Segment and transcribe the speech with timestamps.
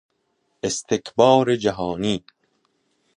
[0.63, 2.25] استکبار جهانی